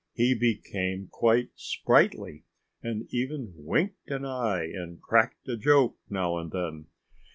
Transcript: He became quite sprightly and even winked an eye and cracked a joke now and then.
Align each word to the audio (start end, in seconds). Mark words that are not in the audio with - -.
He 0.15 0.33
became 0.33 1.09
quite 1.11 1.49
sprightly 1.55 2.43
and 2.81 3.05
even 3.13 3.53
winked 3.55 4.09
an 4.09 4.25
eye 4.25 4.63
and 4.63 4.99
cracked 4.99 5.47
a 5.47 5.55
joke 5.55 5.95
now 6.09 6.39
and 6.39 6.49
then. 6.51 6.87